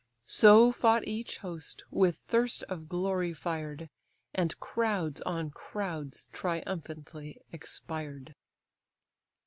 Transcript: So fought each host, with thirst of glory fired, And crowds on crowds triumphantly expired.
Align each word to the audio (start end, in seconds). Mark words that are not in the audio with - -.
So 0.25 0.71
fought 0.71 1.07
each 1.07 1.37
host, 1.45 1.83
with 1.91 2.17
thirst 2.27 2.63
of 2.63 2.89
glory 2.89 3.35
fired, 3.35 3.87
And 4.33 4.59
crowds 4.59 5.21
on 5.27 5.51
crowds 5.51 6.27
triumphantly 6.33 7.39
expired. 7.51 8.33